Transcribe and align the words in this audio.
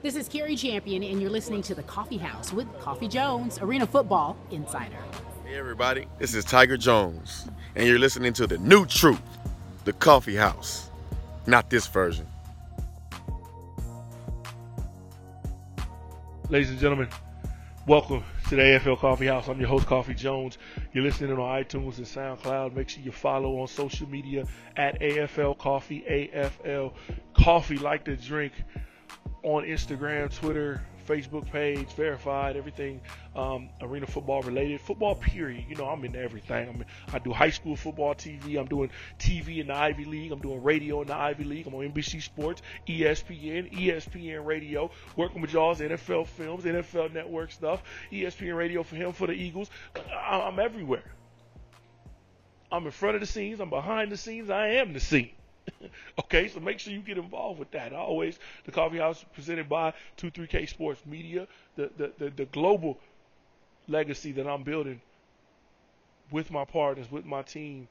This 0.00 0.14
is 0.14 0.28
Cari 0.28 0.54
Champion, 0.54 1.02
and 1.02 1.20
you're 1.20 1.28
listening 1.28 1.60
to 1.62 1.74
The 1.74 1.82
Coffee 1.82 2.18
House 2.18 2.52
with 2.52 2.68
Coffee 2.78 3.08
Jones, 3.08 3.58
Arena 3.60 3.84
Football 3.84 4.36
Insider. 4.52 4.96
Hey, 5.44 5.58
everybody, 5.58 6.06
this 6.20 6.34
is 6.34 6.44
Tiger 6.44 6.76
Jones, 6.76 7.48
and 7.74 7.84
you're 7.84 7.98
listening 7.98 8.32
to 8.34 8.46
the 8.46 8.58
new 8.58 8.86
truth, 8.86 9.20
The 9.84 9.92
Coffee 9.92 10.36
House. 10.36 10.88
Not 11.48 11.68
this 11.68 11.88
version. 11.88 12.28
Ladies 16.48 16.70
and 16.70 16.78
gentlemen, 16.78 17.08
welcome 17.88 18.22
to 18.50 18.54
the 18.54 18.62
AFL 18.62 18.98
Coffee 18.98 19.26
House. 19.26 19.48
I'm 19.48 19.58
your 19.58 19.68
host, 19.68 19.86
Coffee 19.86 20.14
Jones. 20.14 20.58
You're 20.92 21.02
listening 21.02 21.32
on 21.32 21.38
iTunes 21.38 21.98
and 21.98 22.06
SoundCloud. 22.06 22.72
Make 22.72 22.88
sure 22.88 23.02
you 23.02 23.10
follow 23.10 23.58
on 23.58 23.66
social 23.66 24.08
media 24.08 24.44
at 24.76 25.00
AFL 25.00 25.58
Coffee, 25.58 26.04
AFL 26.08 26.92
Coffee, 27.34 27.78
like 27.78 28.04
the 28.04 28.14
drink 28.14 28.52
on 29.42 29.64
Instagram, 29.64 30.34
Twitter, 30.34 30.82
Facebook 31.08 31.50
page, 31.50 31.88
verified, 31.92 32.56
everything 32.56 33.00
um, 33.34 33.70
arena 33.80 34.06
football 34.06 34.42
related, 34.42 34.80
football 34.80 35.14
period. 35.14 35.64
You 35.68 35.76
know, 35.76 35.86
I'm 35.86 36.04
in 36.04 36.14
everything. 36.14 36.68
I'm, 36.68 36.84
I 37.14 37.18
do 37.18 37.32
high 37.32 37.50
school 37.50 37.76
football 37.76 38.14
TV. 38.14 38.58
I'm 38.60 38.66
doing 38.66 38.90
TV 39.18 39.58
in 39.58 39.68
the 39.68 39.74
Ivy 39.74 40.04
League. 40.04 40.32
I'm 40.32 40.40
doing 40.40 40.62
radio 40.62 41.00
in 41.00 41.08
the 41.08 41.16
Ivy 41.16 41.44
League. 41.44 41.66
I'm 41.66 41.74
on 41.74 41.90
NBC 41.90 42.22
Sports, 42.22 42.60
ESPN, 42.86 43.72
ESPN 43.72 44.44
Radio, 44.44 44.90
working 45.16 45.40
with 45.40 45.52
y'all's 45.52 45.80
NFL 45.80 46.26
Films, 46.26 46.64
NFL 46.64 47.14
Network 47.14 47.52
stuff, 47.52 47.82
ESPN 48.12 48.56
Radio 48.56 48.82
for 48.82 48.96
him, 48.96 49.12
for 49.12 49.26
the 49.26 49.32
Eagles. 49.32 49.70
I'm 50.28 50.58
everywhere. 50.58 51.10
I'm 52.70 52.84
in 52.84 52.92
front 52.92 53.14
of 53.14 53.20
the 53.20 53.26
scenes. 53.26 53.60
I'm 53.60 53.70
behind 53.70 54.12
the 54.12 54.16
scenes. 54.18 54.50
I 54.50 54.68
am 54.72 54.92
the 54.92 55.00
scene. 55.00 55.30
okay, 56.20 56.48
so 56.48 56.60
make 56.60 56.78
sure 56.78 56.92
you 56.92 57.00
get 57.00 57.18
involved 57.18 57.58
with 57.58 57.70
that. 57.72 57.92
Always 57.92 58.38
the 58.64 58.72
coffee 58.72 58.98
house 58.98 59.24
presented 59.34 59.68
by 59.68 59.92
23K 60.18 60.68
Sports 60.68 61.04
Media, 61.06 61.46
the, 61.76 61.90
the, 61.96 62.12
the, 62.18 62.30
the 62.30 62.44
global 62.46 62.98
legacy 63.86 64.32
that 64.32 64.46
I'm 64.46 64.62
building 64.62 65.00
with 66.30 66.50
my 66.50 66.64
partners, 66.64 67.10
with 67.10 67.24
my 67.24 67.42
team 67.42 67.88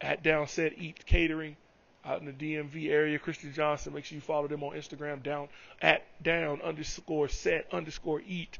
at 0.00 0.22
Downset 0.22 0.74
Eat 0.78 1.04
Catering 1.06 1.56
out 2.04 2.20
in 2.20 2.26
the 2.26 2.32
DMV 2.32 2.90
area. 2.90 3.18
Christian 3.18 3.52
Johnson, 3.52 3.94
make 3.94 4.04
sure 4.04 4.16
you 4.16 4.20
follow 4.20 4.46
them 4.46 4.62
on 4.62 4.76
Instagram 4.76 5.22
down 5.22 5.48
at 5.80 6.04
down 6.22 6.60
underscore 6.62 7.28
set 7.28 7.66
underscore 7.72 8.22
eat 8.26 8.58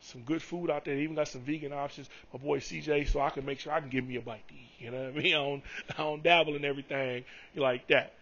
some 0.00 0.22
good 0.22 0.42
food 0.42 0.70
out 0.70 0.84
there. 0.84 0.94
They 0.94 1.02
even 1.02 1.16
got 1.16 1.28
some 1.28 1.42
vegan 1.42 1.72
options. 1.72 2.08
My 2.32 2.38
boy 2.38 2.60
CJ, 2.60 3.08
so 3.08 3.20
I 3.20 3.30
can 3.30 3.44
make 3.44 3.60
sure 3.60 3.72
I 3.72 3.80
can 3.80 3.88
give 3.88 4.06
me 4.06 4.16
a 4.16 4.20
bite 4.20 4.46
to 4.48 4.54
eat. 4.54 4.70
You 4.78 4.90
know 4.90 5.04
what 5.04 5.16
I 5.16 5.22
mean? 5.22 5.34
I 5.34 5.38
don't, 5.38 5.62
I 5.90 6.02
don't 6.02 6.22
dabble 6.22 6.56
in 6.56 6.64
everything 6.64 7.24
like 7.56 7.88
that. 7.88 8.14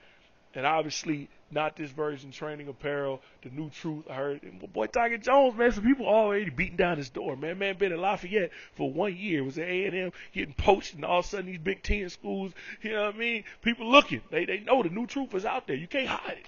And 0.55 0.65
obviously, 0.65 1.29
not 1.51 1.77
this 1.77 1.91
version 1.91 2.33
training 2.33 2.69
apparel, 2.69 3.21
the 3.43 3.51
new 3.51 3.69
truth. 3.69 4.05
I 4.11 4.15
heard 4.15 4.41
my 4.43 4.67
boy 4.67 4.87
Tiger 4.87 5.19
Jones, 5.19 5.55
man. 5.55 5.71
Some 5.71 5.85
people 5.85 6.07
already 6.07 6.49
beating 6.49 6.77
down 6.77 6.97
his 6.97 7.11
door, 7.11 7.37
man. 7.37 7.59
Man 7.59 7.77
been 7.77 7.93
in 7.93 8.01
Lafayette 8.01 8.51
for 8.75 8.91
one 8.91 9.15
year. 9.15 9.45
Was 9.45 9.59
at 9.59 9.69
A 9.69 9.87
and 9.87 9.95
M 9.95 10.13
getting 10.33 10.55
poached, 10.55 10.95
and 10.95 11.05
all 11.05 11.21
of 11.21 11.27
a 11.27 11.29
sudden 11.29 11.47
these 11.47 11.59
Big 11.59 11.83
Ten 11.83 12.09
schools. 12.09 12.53
You 12.81 12.93
know 12.93 13.05
what 13.05 13.15
I 13.15 13.19
mean? 13.19 13.45
People 13.61 13.91
looking. 13.91 14.23
They 14.31 14.47
they 14.47 14.61
know 14.61 14.83
the 14.83 14.89
new 14.89 15.07
truth 15.07 15.35
is 15.35 15.45
out 15.45 15.67
there. 15.67 15.77
You 15.77 15.87
can't 15.87 16.09
hide 16.09 16.39
it. 16.39 16.47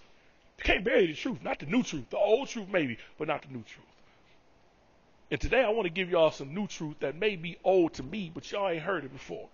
You 0.59 0.65
can't 0.65 0.85
bury 0.85 1.07
the 1.09 1.15
truth. 1.15 1.43
Not 1.43 1.59
the 1.59 1.67
new 1.67 1.83
truth. 1.83 2.09
The 2.09 2.17
old 2.17 2.49
truth 2.49 2.69
maybe, 2.73 2.97
but 3.19 3.29
not 3.29 3.43
the 3.43 3.49
new 3.49 3.63
truth. 3.63 3.88
And 5.31 5.41
today 5.41 5.63
I 5.63 5.69
want 5.71 5.85
to 5.85 5.91
give 5.91 6.11
y'all 6.11 6.31
some 6.31 6.55
new 6.55 6.67
truth 6.67 6.97
that 7.01 7.15
may 7.15 7.37
be 7.37 7.59
old 7.63 7.95
to 7.95 8.03
me, 8.03 8.31
but 8.33 8.51
y'all 8.51 8.69
ain't 8.69 8.83
heard 8.83 9.05
it 9.05 9.13
before. 9.13 9.49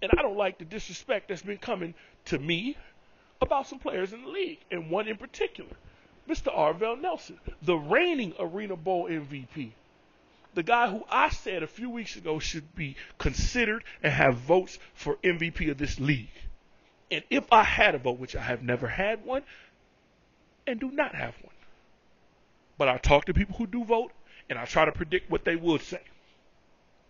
And 0.00 0.12
I 0.16 0.22
don't 0.22 0.36
like 0.36 0.58
the 0.58 0.64
disrespect 0.64 1.28
that's 1.28 1.42
been 1.42 1.58
coming 1.58 1.94
to 2.26 2.38
me 2.38 2.76
about 3.40 3.66
some 3.66 3.78
players 3.78 4.12
in 4.12 4.22
the 4.22 4.28
league, 4.28 4.58
and 4.70 4.90
one 4.90 5.08
in 5.08 5.16
particular, 5.16 5.70
Mr. 6.28 6.54
Arvell 6.54 7.00
Nelson, 7.00 7.38
the 7.62 7.74
reigning 7.74 8.34
Arena 8.38 8.76
Bowl 8.76 9.08
MVP. 9.08 9.72
The 10.54 10.62
guy 10.62 10.88
who 10.88 11.04
I 11.10 11.30
said 11.30 11.62
a 11.62 11.66
few 11.66 11.90
weeks 11.90 12.14
ago 12.14 12.38
should 12.38 12.74
be 12.76 12.96
considered 13.18 13.82
and 14.02 14.12
have 14.12 14.36
votes 14.36 14.78
for 14.94 15.16
MVP 15.16 15.70
of 15.70 15.78
this 15.78 15.98
league. 15.98 16.30
And 17.10 17.24
if 17.28 17.52
I 17.52 17.64
had 17.64 17.94
a 17.96 17.98
vote, 17.98 18.18
which 18.18 18.36
I 18.36 18.40
have 18.40 18.62
never 18.62 18.86
had 18.86 19.24
one 19.24 19.42
and 20.66 20.78
do 20.78 20.90
not 20.90 21.14
have 21.14 21.34
one, 21.42 21.54
but 22.78 22.88
I 22.88 22.98
talk 22.98 23.24
to 23.26 23.34
people 23.34 23.56
who 23.56 23.66
do 23.66 23.84
vote 23.84 24.12
and 24.50 24.58
I 24.58 24.64
try 24.64 24.84
to 24.84 24.92
predict 24.92 25.30
what 25.30 25.44
they 25.44 25.56
would 25.56 25.80
say. 25.82 26.00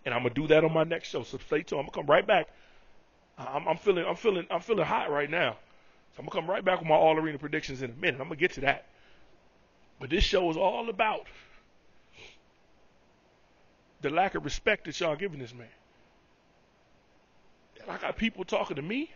And 0.04 0.14
I'm 0.14 0.22
gonna 0.22 0.34
do 0.34 0.46
that 0.48 0.64
on 0.64 0.72
my 0.72 0.84
next 0.84 1.08
show. 1.08 1.22
So 1.22 1.38
stay 1.38 1.62
tuned. 1.62 1.80
I'm 1.80 1.86
gonna 1.86 1.92
come 1.92 2.06
right 2.06 2.26
back. 2.26 2.48
I'm, 3.38 3.66
I'm 3.66 3.76
feeling, 3.76 4.04
I'm 4.06 4.16
feeling, 4.16 4.46
I'm 4.50 4.60
feeling 4.60 4.84
hot 4.84 5.10
right 5.10 5.30
now. 5.30 5.56
So 6.14 6.20
I'm 6.20 6.26
gonna 6.26 6.42
come 6.42 6.50
right 6.50 6.64
back 6.64 6.78
with 6.78 6.88
my 6.88 6.94
all 6.94 7.18
arena 7.18 7.38
predictions 7.38 7.82
in 7.82 7.90
a 7.90 7.94
minute. 7.94 8.20
I'm 8.20 8.28
gonna 8.28 8.36
get 8.36 8.52
to 8.52 8.60
that. 8.62 8.86
But 9.98 10.10
this 10.10 10.24
show 10.24 10.50
is 10.50 10.56
all 10.56 10.88
about 10.88 11.26
the 14.02 14.10
lack 14.10 14.34
of 14.34 14.44
respect 14.44 14.84
that 14.84 15.00
y'all 15.00 15.16
giving 15.16 15.38
this 15.38 15.54
man. 15.54 15.66
I 17.88 17.96
got 17.98 18.16
people 18.16 18.44
talking 18.44 18.76
to 18.76 18.82
me 18.82 19.10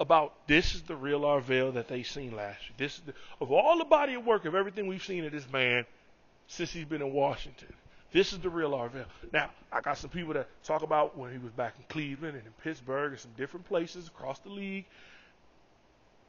about 0.00 0.46
this 0.46 0.74
is 0.74 0.82
the 0.82 0.94
real 0.94 1.22
Arvell 1.22 1.74
that 1.74 1.88
they 1.88 2.02
seen 2.02 2.34
last 2.34 2.60
year. 2.62 2.74
This 2.76 2.94
is 2.94 3.00
the, 3.00 3.14
of 3.40 3.50
all 3.50 3.78
the 3.78 3.84
body 3.84 4.14
of 4.14 4.24
work 4.24 4.44
of 4.44 4.54
everything 4.54 4.86
we've 4.86 5.02
seen 5.02 5.24
of 5.24 5.32
this 5.32 5.50
man 5.52 5.84
since 6.46 6.72
he's 6.72 6.84
been 6.84 7.02
in 7.02 7.12
Washington. 7.12 7.72
This 8.12 8.32
is 8.32 8.38
the 8.38 8.48
real 8.48 8.70
Arvell. 8.70 9.04
Now, 9.32 9.50
I 9.70 9.80
got 9.80 9.98
some 9.98 10.10
people 10.10 10.34
that 10.34 10.48
talk 10.64 10.82
about 10.82 11.18
when 11.18 11.32
he 11.32 11.38
was 11.38 11.52
back 11.52 11.74
in 11.78 11.84
Cleveland 11.88 12.36
and 12.36 12.46
in 12.46 12.52
Pittsburgh 12.62 13.12
and 13.12 13.20
some 13.20 13.32
different 13.36 13.66
places 13.66 14.08
across 14.08 14.38
the 14.38 14.48
league. 14.48 14.86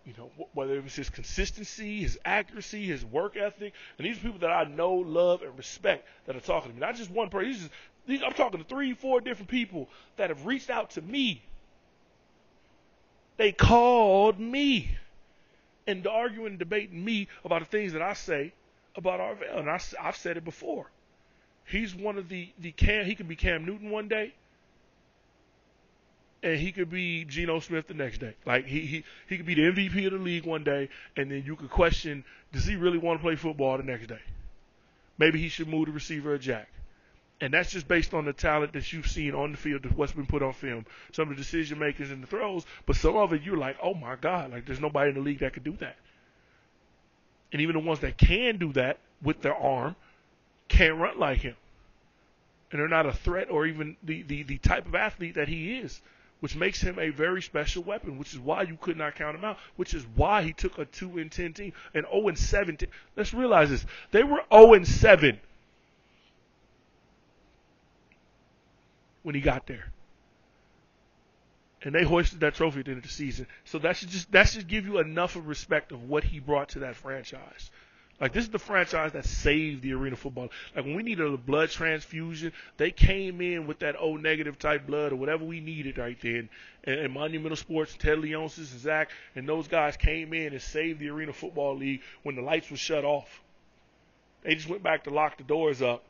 You 0.05 0.13
know, 0.17 0.31
whether 0.53 0.75
it 0.75 0.83
was 0.83 0.95
his 0.95 1.09
consistency, 1.09 2.01
his 2.01 2.17
accuracy, 2.25 2.85
his 2.85 3.05
work 3.05 3.37
ethic, 3.37 3.73
and 3.97 4.07
these 4.07 4.17
are 4.17 4.21
people 4.21 4.39
that 4.39 4.49
I 4.49 4.63
know, 4.63 4.93
love, 4.93 5.43
and 5.43 5.55
respect 5.57 6.07
that 6.25 6.35
are 6.35 6.41
talking 6.41 6.71
to 6.71 6.75
me. 6.75 6.81
Not 6.81 6.95
just 6.95 7.11
one 7.11 7.29
person. 7.29 7.69
These, 8.07 8.23
I'm 8.23 8.33
talking 8.33 8.59
to 8.59 8.65
three, 8.65 8.93
four 8.93 9.21
different 9.21 9.49
people 9.49 9.87
that 10.17 10.29
have 10.29 10.45
reached 10.45 10.69
out 10.69 10.91
to 10.91 11.01
me 11.01 11.43
they 13.39 13.53
called 13.53 14.37
me 14.37 14.97
and 15.87 16.05
arguing 16.05 16.47
and 16.47 16.59
debating 16.59 17.03
me 17.03 17.29
about 17.45 17.61
the 17.61 17.65
things 17.65 17.93
that 17.93 18.01
I 18.01 18.13
say 18.13 18.51
about 18.97 19.21
Arvell. 19.21 19.59
And 19.59 19.69
I, 19.69 19.79
have 20.03 20.17
said 20.17 20.35
it 20.35 20.43
before. 20.43 20.87
He's 21.65 21.95
one 21.95 22.17
of 22.17 22.27
the, 22.27 22.49
the 22.59 22.73
Cam, 22.73 23.05
he 23.05 23.15
could 23.15 23.29
be 23.29 23.37
Cam 23.37 23.65
Newton 23.65 23.91
one 23.91 24.09
day, 24.09 24.33
and 26.43 26.59
he 26.59 26.73
could 26.73 26.89
be 26.89 27.23
Geno 27.23 27.61
Smith 27.61 27.87
the 27.87 27.93
next 27.93 28.17
day. 28.17 28.35
Like 28.45 28.65
he, 28.65 28.81
he, 28.81 29.03
he 29.29 29.37
could 29.37 29.45
be 29.45 29.55
the 29.55 29.61
MVP 29.61 30.05
of 30.05 30.11
the 30.11 30.19
league 30.19 30.45
one 30.45 30.65
day, 30.65 30.89
and 31.15 31.31
then 31.31 31.43
you 31.45 31.55
could 31.55 31.69
question, 31.69 32.25
does 32.51 32.65
he 32.65 32.75
really 32.75 32.97
want 32.97 33.19
to 33.19 33.23
play 33.23 33.37
football 33.37 33.77
the 33.77 33.83
next 33.83 34.07
day? 34.07 34.19
Maybe 35.17 35.39
he 35.39 35.47
should 35.47 35.69
move 35.69 35.85
the 35.85 35.93
receiver 35.93 36.33
a 36.33 36.39
jack. 36.39 36.67
And 37.41 37.53
that's 37.53 37.71
just 37.71 37.87
based 37.87 38.13
on 38.13 38.25
the 38.25 38.33
talent 38.33 38.73
that 38.73 38.91
you've 38.91 39.07
seen 39.07 39.33
on 39.33 39.51
the 39.51 39.57
field, 39.57 39.85
what's 39.95 40.11
been 40.11 40.25
put 40.25 40.43
on 40.43 40.51
film, 40.51 40.85
some 41.13 41.29
of 41.29 41.37
the 41.37 41.41
decision 41.41 41.79
makers 41.79 42.11
and 42.11 42.21
the 42.21 42.27
throws. 42.27 42.65
But 42.85 42.97
some 42.97 43.15
of 43.15 43.31
it, 43.31 43.43
you're 43.43 43.57
like, 43.57 43.77
oh 43.81 43.93
my 43.93 44.17
God, 44.17 44.51
like 44.51 44.65
there's 44.65 44.81
nobody 44.81 45.09
in 45.09 45.15
the 45.15 45.21
league 45.21 45.39
that 45.39 45.53
could 45.53 45.63
do 45.63 45.77
that. 45.79 45.95
And 47.51 47.61
even 47.61 47.73
the 47.73 47.79
ones 47.79 48.01
that 48.01 48.17
can 48.17 48.57
do 48.57 48.73
that 48.73 48.99
with 49.21 49.41
their 49.41 49.55
arm 49.55 49.95
can't 50.67 50.97
run 50.97 51.17
like 51.17 51.39
him. 51.39 51.55
And 52.71 52.79
they're 52.79 52.89
not 52.89 53.05
a 53.05 53.13
threat 53.13 53.49
or 53.49 53.65
even 53.65 53.95
the, 54.03 54.21
the, 54.23 54.43
the 54.43 54.57
type 54.57 54.85
of 54.85 54.93
athlete 54.93 55.35
that 55.35 55.47
he 55.47 55.77
is, 55.77 56.01
which 56.41 56.55
makes 56.55 56.81
him 56.81 56.99
a 56.99 57.09
very 57.09 57.41
special 57.41 57.83
weapon, 57.83 58.19
which 58.19 58.33
is 58.33 58.39
why 58.39 58.63
you 58.63 58.77
could 58.79 58.97
not 58.97 59.15
count 59.15 59.35
him 59.35 59.45
out, 59.45 59.57
which 59.77 59.93
is 59.93 60.05
why 60.15 60.43
he 60.43 60.51
took 60.51 60.77
a 60.77 60.85
2 60.85 61.17
and 61.17 61.31
10 61.31 61.53
team, 61.53 61.73
an 61.93 62.03
0 62.11 62.27
and 62.27 62.37
7 62.37 62.75
team. 62.75 62.89
Let's 63.15 63.33
realize 63.33 63.69
this. 63.69 63.85
They 64.11 64.23
were 64.23 64.43
0 64.53 64.73
and 64.73 64.87
7 64.87 65.39
when 69.23 69.35
he 69.35 69.41
got 69.41 69.67
there. 69.67 69.91
And 71.81 71.95
they 71.95 72.03
hoisted 72.03 72.41
that 72.41 72.55
trophy 72.55 72.79
at 72.79 72.85
the 72.85 72.91
end 72.91 72.97
of 72.97 73.03
the 73.03 73.09
season. 73.09 73.47
So 73.63 73.79
that 73.79 73.95
should 73.95 74.09
just 74.09 74.31
that 74.33 74.49
should 74.49 74.67
give 74.67 74.85
you 74.85 74.99
enough 74.99 75.35
of 75.35 75.47
respect 75.47 75.91
of 75.91 76.09
what 76.09 76.25
he 76.25 76.39
brought 76.39 76.69
to 76.69 76.79
that 76.79 76.95
franchise. 76.95 77.71
Like 78.19 78.33
this 78.33 78.43
is 78.43 78.49
the 78.49 78.59
franchise 78.59 79.13
that 79.13 79.23
saved 79.23 79.81
the 79.81 79.93
arena 79.93 80.17
football. 80.17 80.49
Like 80.75 80.83
when 80.83 80.95
we 80.95 81.03
needed 81.03 81.25
a 81.25 81.37
blood 81.37 81.69
transfusion, 81.69 82.51
they 82.75 82.91
came 82.91 83.39
in 83.39 83.65
with 83.65 83.79
that 83.79 83.95
O 83.97 84.17
negative 84.17 84.59
type 84.59 84.85
blood 84.85 85.13
or 85.13 85.15
whatever 85.15 85.45
we 85.45 85.61
needed 85.61 85.97
right 85.97 86.17
then. 86.21 86.49
And, 86.83 86.99
and 86.99 87.13
Monumental 87.13 87.55
Sports, 87.55 87.95
Ted 87.97 88.17
Leonsis 88.17 88.71
and 88.71 88.81
Zach 88.81 89.11
and 89.35 89.47
those 89.47 89.69
guys 89.69 89.95
came 89.95 90.33
in 90.33 90.51
and 90.51 90.61
saved 90.61 90.99
the 90.99 91.09
arena 91.09 91.31
football 91.31 91.77
league 91.77 92.01
when 92.23 92.35
the 92.35 92.41
lights 92.41 92.69
were 92.69 92.77
shut 92.77 93.05
off. 93.05 93.41
They 94.43 94.55
just 94.55 94.67
went 94.67 94.83
back 94.83 95.05
to 95.05 95.11
lock 95.11 95.37
the 95.37 95.43
doors 95.43 95.81
up 95.81 96.03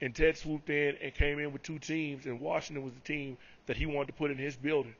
and 0.00 0.14
Ted 0.14 0.36
swooped 0.36 0.70
in 0.70 0.96
and 1.02 1.14
came 1.14 1.38
in 1.38 1.52
with 1.52 1.62
two 1.62 1.78
teams, 1.78 2.26
and 2.26 2.40
Washington 2.40 2.84
was 2.84 2.94
the 2.94 3.00
team 3.00 3.36
that 3.66 3.76
he 3.76 3.86
wanted 3.86 4.06
to 4.08 4.12
put 4.14 4.30
in 4.30 4.38
his 4.38 4.56
building. 4.56 4.94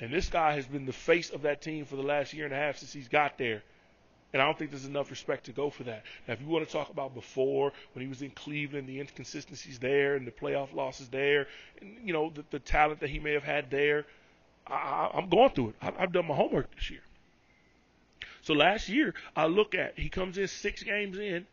And 0.00 0.12
this 0.12 0.28
guy 0.28 0.54
has 0.54 0.66
been 0.66 0.86
the 0.86 0.92
face 0.92 1.30
of 1.30 1.42
that 1.42 1.62
team 1.62 1.84
for 1.84 1.96
the 1.96 2.02
last 2.02 2.32
year 2.32 2.44
and 2.44 2.54
a 2.54 2.56
half 2.56 2.78
since 2.78 2.92
he's 2.92 3.08
got 3.08 3.38
there. 3.38 3.62
And 4.32 4.40
I 4.40 4.46
don't 4.46 4.58
think 4.58 4.70
there's 4.70 4.86
enough 4.86 5.10
respect 5.10 5.44
to 5.46 5.52
go 5.52 5.68
for 5.68 5.84
that. 5.84 6.04
Now, 6.26 6.34
if 6.34 6.40
you 6.40 6.46
want 6.46 6.66
to 6.66 6.72
talk 6.72 6.88
about 6.88 7.14
before, 7.14 7.72
when 7.92 8.02
he 8.02 8.08
was 8.08 8.22
in 8.22 8.30
Cleveland, 8.30 8.88
the 8.88 8.98
inconsistencies 8.98 9.78
there 9.78 10.16
and 10.16 10.26
the 10.26 10.30
playoff 10.30 10.74
losses 10.74 11.08
there, 11.08 11.48
and, 11.80 11.98
you 12.02 12.12
know, 12.12 12.32
the, 12.34 12.44
the 12.50 12.58
talent 12.58 13.00
that 13.00 13.10
he 13.10 13.18
may 13.18 13.32
have 13.32 13.44
had 13.44 13.70
there, 13.70 14.06
I, 14.66 15.10
I'm 15.12 15.28
going 15.28 15.50
through 15.50 15.70
it. 15.70 15.74
I, 15.82 15.92
I've 15.98 16.12
done 16.12 16.26
my 16.26 16.34
homework 16.34 16.74
this 16.74 16.90
year. 16.90 17.02
So 18.40 18.54
last 18.54 18.88
year, 18.88 19.14
I 19.36 19.46
look 19.46 19.74
at 19.74 19.98
he 19.98 20.08
comes 20.08 20.38
in 20.38 20.48
six 20.48 20.82
games 20.82 21.18
in. 21.18 21.46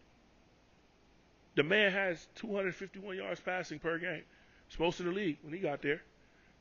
The 1.60 1.64
man 1.66 1.92
has 1.92 2.26
251 2.36 3.18
yards 3.18 3.42
passing 3.42 3.80
per 3.80 3.98
game. 3.98 4.22
It's 4.70 4.80
most 4.80 5.02
in 5.02 5.08
the 5.08 5.12
league 5.12 5.40
when 5.42 5.54
he 5.54 5.60
got 5.60 5.82
there. 5.82 6.02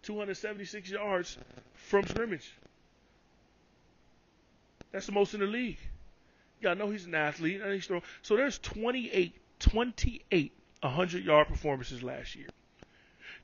276 0.03 0.91
yards 0.91 1.39
from 1.75 2.05
scrimmage. 2.09 2.53
That's 4.91 5.07
the 5.07 5.13
most 5.13 5.35
in 5.35 5.41
the 5.41 5.47
league. 5.47 5.79
Y'all 6.61 6.75
know 6.75 6.91
he's 6.91 7.07
an 7.07 7.15
athlete. 7.15 7.61
And 7.61 7.73
he's 7.73 7.87
throwing. 7.87 8.03
So 8.23 8.37
there's 8.37 8.59
28, 8.59 9.37
28 9.61 10.53
100 10.81 11.25
yard 11.25 11.47
performances 11.47 12.03
last 12.03 12.35
year. 12.35 12.49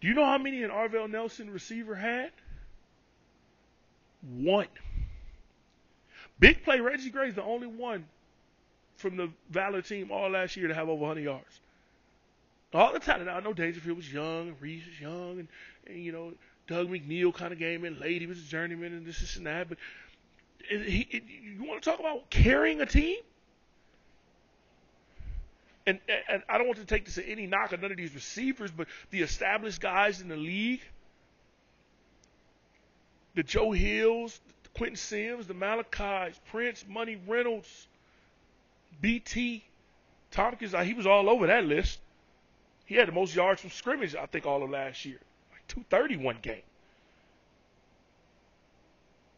Do 0.01 0.09
you 0.09 0.15
know 0.15 0.25
how 0.25 0.39
many 0.39 0.65
an 0.65 0.73
Arvell 0.73 1.09
Nelson 1.09 1.53
receiver 1.53 1.95
had? 1.95 2.33
One. 4.23 4.67
Big 6.41 6.65
play, 6.65 6.81
Reggie 6.81 7.11
Gray's 7.11 7.37
the 7.37 7.45
only 7.45 7.69
one 7.69 8.07
from 8.97 9.17
the 9.17 9.31
Valor 9.51 9.83
team 9.83 10.11
all 10.11 10.31
last 10.31 10.57
year 10.57 10.69
to 10.69 10.75
have 10.75 10.89
over 10.89 11.01
100 11.01 11.23
yards. 11.23 11.61
All 12.73 12.93
the 12.93 12.99
time. 12.99 13.25
Now, 13.25 13.37
I 13.37 13.41
know 13.41 13.53
Dangerfield 13.53 13.97
was 13.97 14.13
young, 14.13 14.57
Reese 14.61 14.85
was 14.87 15.01
young, 15.01 15.39
and, 15.39 15.49
and 15.87 16.05
you 16.05 16.11
know, 16.11 16.33
Doug 16.67 16.89
McNeil 16.89 17.33
kind 17.33 17.53
of 17.53 17.61
in 17.61 18.01
late. 18.01 18.21
He 18.21 18.27
was 18.27 18.39
a 18.39 18.49
journeyman 18.49 18.93
and 18.93 19.07
this, 19.07 19.37
and 19.37 19.47
that. 19.47 19.69
But 19.69 19.79
he, 20.69 21.07
it, 21.11 21.23
you 21.29 21.65
want 21.65 21.83
to 21.83 21.91
talk 21.91 22.01
about 22.01 22.31
carrying 22.31 22.81
a 22.81 22.87
team? 22.87 23.19
And, 25.87 26.01
and 26.29 26.43
I 26.49 26.57
don't 26.57 26.67
want 26.67 26.79
to 26.79 26.87
take 26.87 27.05
this 27.05 27.19
any 27.25 27.47
knock 27.47 27.73
on 27.73 27.81
none 27.83 27.91
of 27.91 27.97
these 27.99 28.15
receivers, 28.15 28.71
but 28.71 28.89
the 29.11 29.21
established 29.21 29.81
guys 29.81 30.23
in 30.23 30.29
the 30.29 30.37
league, 30.37 30.81
the 33.35 33.43
Joe 33.43 33.71
Hills, 33.71 34.41
Quentin 34.75 34.97
Sims, 34.97 35.47
the 35.47 35.55
Malachis, 35.55 36.41
Prince, 36.51 36.85
Money 36.89 37.21
Reynolds, 37.27 37.87
BT, 39.01 39.65
Tompkins, 40.31 40.75
he 40.85 40.95
was 40.95 41.07
all 41.07 41.29
over 41.29 41.47
that 41.47 41.65
list. 41.65 41.99
He 42.87 42.97
had 42.97 43.09
the 43.09 43.13
most 43.13 43.35
yards 43.35 43.61
from 43.61 43.71
scrimmage, 43.71 44.15
I 44.15 44.27
think, 44.27 44.47
all 44.47 44.63
of 44.63 44.71
last 44.71 45.05
year. 45.05 45.19
Like 45.53 45.67
231 45.69 46.39
game. 46.43 46.63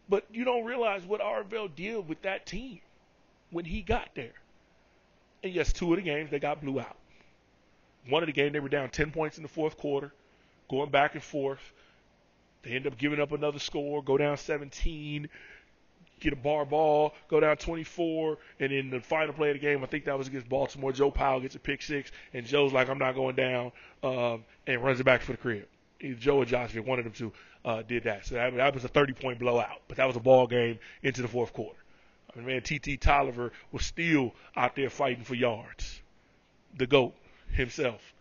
But 0.08 0.24
you 0.32 0.44
don't 0.44 0.64
realize 0.64 1.04
what 1.04 1.20
Arvell 1.20 1.74
did 1.74 2.08
with 2.08 2.22
that 2.22 2.46
team 2.46 2.80
when 3.50 3.64
he 3.64 3.82
got 3.82 4.10
there. 4.14 4.34
And 5.42 5.52
yes, 5.52 5.72
two 5.72 5.92
of 5.92 5.96
the 5.96 6.02
games 6.02 6.30
they 6.30 6.38
got 6.38 6.60
blew 6.60 6.80
out. 6.80 6.96
One 8.08 8.22
of 8.22 8.26
the 8.26 8.32
games 8.32 8.52
they 8.52 8.60
were 8.60 8.68
down 8.68 8.88
10 8.90 9.10
points 9.10 9.36
in 9.36 9.42
the 9.42 9.48
fourth 9.48 9.76
quarter, 9.76 10.12
going 10.68 10.90
back 10.90 11.14
and 11.14 11.22
forth. 11.22 11.72
They 12.62 12.70
end 12.72 12.86
up 12.86 12.98
giving 12.98 13.20
up 13.20 13.32
another 13.32 13.58
score, 13.58 14.02
go 14.02 14.16
down 14.16 14.36
17, 14.36 15.28
get 16.20 16.32
a 16.32 16.36
bar 16.36 16.64
ball, 16.64 17.14
go 17.28 17.40
down 17.40 17.56
24, 17.56 18.38
and 18.60 18.72
in 18.72 18.90
the 18.90 19.00
final 19.00 19.34
play 19.34 19.50
of 19.50 19.54
the 19.54 19.60
game, 19.60 19.82
I 19.82 19.86
think 19.86 20.04
that 20.06 20.16
was 20.16 20.28
against 20.28 20.48
Baltimore. 20.48 20.92
Joe 20.92 21.10
Powell 21.10 21.40
gets 21.40 21.54
a 21.54 21.58
pick 21.58 21.82
six, 21.82 22.10
and 22.32 22.46
Joe's 22.46 22.72
like, 22.72 22.88
"I'm 22.88 22.98
not 22.98 23.14
going 23.14 23.36
down," 23.36 23.72
um, 24.02 24.44
and 24.66 24.82
runs 24.82 25.00
it 25.00 25.04
back 25.04 25.22
for 25.22 25.32
the 25.32 25.38
crib. 25.38 25.66
Either 26.00 26.14
Joe 26.14 26.38
or 26.38 26.44
Josh, 26.44 26.74
if 26.74 26.84
one 26.84 26.98
of 26.98 27.04
them 27.04 27.14
two, 27.14 27.32
uh, 27.64 27.82
did 27.82 28.04
that. 28.04 28.26
So 28.26 28.36
that, 28.36 28.54
that 28.54 28.74
was 28.74 28.84
a 28.84 28.88
30 28.88 29.12
point 29.14 29.38
blowout, 29.38 29.82
but 29.88 29.96
that 29.96 30.06
was 30.06 30.16
a 30.16 30.20
ball 30.20 30.46
game 30.46 30.78
into 31.02 31.22
the 31.22 31.28
fourth 31.28 31.52
quarter. 31.52 31.78
I 32.32 32.38
mean, 32.38 32.46
man, 32.46 32.62
T.T. 32.62 32.98
Toliver 32.98 33.50
was 33.72 33.84
still 33.84 34.34
out 34.54 34.76
there 34.76 34.90
fighting 34.90 35.24
for 35.24 35.34
yards. 35.34 36.02
The 36.76 36.86
GOAT 36.86 37.14
himself. 37.50 38.12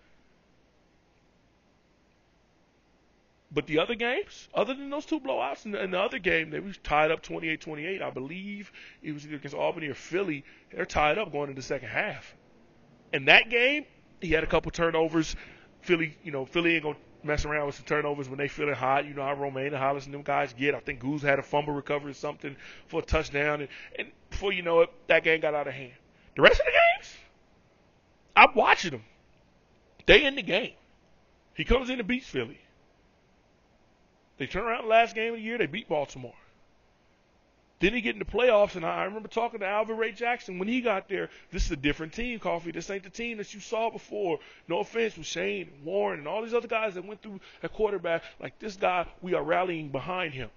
But 3.56 3.68
the 3.68 3.80
other 3.80 3.96
games, 3.96 4.50
other 4.54 4.74
than 4.74 4.90
those 4.90 5.06
two 5.06 5.22
blowouts, 5.22 5.63
in 5.66 5.72
the, 5.72 6.00
other 6.00 6.19
game, 6.19 6.50
they 6.50 6.60
was 6.60 6.78
tied 6.80 7.10
up 7.10 7.24
28-28. 7.24 8.02
I 8.02 8.10
believe 8.10 8.69
it 9.02 9.13
was 9.13 9.25
either 9.25 9.38
against 9.38 9.56
Albany 9.56 9.88
or 9.88 9.94
Philly. 9.94 10.44
They're 10.72 10.86
tied 10.86 11.18
up 11.18 11.31
going 11.31 11.50
into 11.50 11.62
the 11.62 11.66
second 11.66 11.88
half. 11.88 12.36
In 13.13 13.25
that 13.25 13.50
game, 13.50 13.86
he 14.19 14.31
had 14.31 14.44
a 14.44 14.48
couple 14.48 14.72
turnovers. 14.72 15.38
Philly, 15.80 16.18
you 16.22 16.34
know, 16.34 16.46
Philly 16.46 16.75
ain't 16.75 16.84
gonna 16.84 16.98
mess 17.24 17.46
around 17.46 17.68
with 17.68 17.75
some 17.75 17.86
turnovers 17.86 18.28
when 18.28 18.38
they 18.38 18.50
feeling 18.50 18.75
hot. 18.75 19.06
You 19.06 19.13
know 19.13 19.24
how 19.24 19.36
Romaine 19.36 19.68
and 19.68 19.78
Hollis 19.78 20.04
and 20.04 20.13
them 20.13 20.24
guys 20.24 20.51
get. 20.51 20.75
I 20.75 20.81
think 20.81 21.00
Goose 21.00 21.22
had 21.22 21.40
a 21.40 21.44
fumble 21.44 21.74
recovery 21.74 22.12
or 22.12 22.16
something 22.16 22.58
for 22.88 23.00
a 23.00 23.06
touchdown, 23.06 23.62
and, 23.62 23.69
and 23.98 24.12
before 24.30 24.51
you 24.51 24.63
know 24.63 24.81
it, 24.81 24.90
that 25.08 25.24
game 25.24 25.40
got 25.40 25.54
out 25.54 25.69
of 25.69 25.74
hand. 25.74 25.94
The 26.36 26.42
rest 26.42 26.60
of 26.60 26.66
the 26.66 26.72
games, 26.74 27.16
I'm 28.36 28.54
watching 28.54 28.92
them. 28.92 29.04
They 30.08 30.25
in 30.25 30.36
the 30.36 30.44
game. 30.44 30.74
He 31.54 31.63
comes 31.63 31.90
in 31.90 32.00
and 32.00 32.08
beats 32.08 32.28
Philly. 32.28 32.60
They 34.38 34.48
turn 34.48 34.64
around 34.64 34.84
the 34.84 34.90
last 34.90 35.16
game 35.16 35.34
of 35.34 35.40
the 35.40 35.44
year, 35.44 35.58
they 35.58 35.66
beat 35.66 35.88
Baltimore. 35.88 36.34
Then 37.80 37.94
he 37.94 38.02
get 38.02 38.16
in 38.16 38.20
the 38.20 38.26
playoffs, 38.26 38.76
and 38.76 38.86
I 38.86 39.04
remember 39.04 39.28
talking 39.28 39.60
to 39.60 39.66
Alvin 39.66 39.98
Ray 39.98 40.14
Jackson 40.14 40.60
when 40.60 40.68
he 40.68 40.80
got 40.80 41.10
there. 41.10 41.30
This 41.52 41.66
is 41.66 41.72
a 41.72 41.76
different 41.76 42.14
team, 42.14 42.40
Coffee. 42.40 42.72
This 42.72 42.90
ain't 42.90 43.04
the 43.04 43.10
team 43.10 43.38
that 43.38 43.54
you 43.54 43.60
saw 43.60 43.90
before. 43.90 44.40
No 44.70 44.80
offense 44.80 45.18
with 45.18 45.28
Shane 45.28 45.70
Warren 45.84 46.20
and 46.20 46.28
all 46.28 46.42
these 46.42 46.54
other 46.54 46.70
guys 46.70 46.96
that 46.96 47.06
went 47.06 47.22
through 47.22 47.42
at 47.62 47.74
quarterback. 47.74 48.24
Like 48.40 48.58
this 48.60 48.78
guy, 48.78 49.06
we 49.22 49.34
are 49.34 49.44
rallying 49.44 49.90
behind 49.90 50.34
him. 50.34 50.50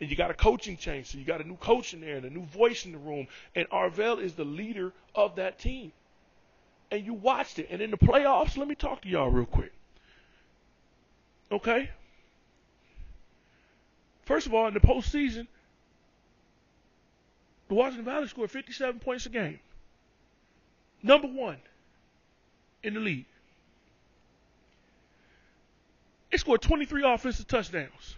And 0.00 0.10
you 0.10 0.16
got 0.16 0.30
a 0.30 0.34
coaching 0.34 0.76
change, 0.76 1.06
so 1.06 1.18
you 1.18 1.24
got 1.24 1.40
a 1.40 1.46
new 1.46 1.56
coach 1.56 1.94
in 1.94 2.00
there 2.00 2.16
and 2.16 2.24
a 2.24 2.30
new 2.30 2.44
voice 2.44 2.86
in 2.86 2.92
the 2.92 2.98
room. 2.98 3.28
And 3.54 3.68
Arvell 3.70 4.20
is 4.20 4.34
the 4.34 4.44
leader 4.44 4.92
of 5.14 5.36
that 5.36 5.60
team. 5.60 5.92
And 6.90 7.04
you 7.04 7.14
watched 7.14 7.58
it. 7.58 7.68
And 7.70 7.80
in 7.80 7.90
the 7.90 7.98
playoffs, 7.98 8.56
let 8.56 8.66
me 8.66 8.74
talk 8.74 9.02
to 9.02 9.08
y'all 9.08 9.30
real 9.30 9.46
quick. 9.46 9.72
Okay? 11.52 11.90
First 14.28 14.46
of 14.46 14.52
all, 14.52 14.68
in 14.68 14.74
the 14.74 14.80
postseason, 14.80 15.46
the 17.68 17.74
Washington 17.74 18.04
Valor 18.04 18.28
scored 18.28 18.50
57 18.50 19.00
points 19.00 19.24
a 19.24 19.30
game. 19.30 19.58
Number 21.02 21.28
one 21.28 21.56
in 22.82 22.92
the 22.92 23.00
league. 23.00 23.24
It 26.30 26.40
scored 26.40 26.60
23 26.60 27.10
offensive 27.10 27.48
touchdowns. 27.48 28.16